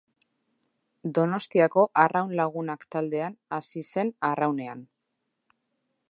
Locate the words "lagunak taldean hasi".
2.39-3.83